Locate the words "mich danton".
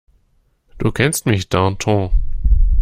1.27-2.09